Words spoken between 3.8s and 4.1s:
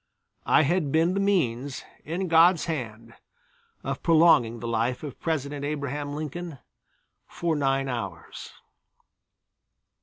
of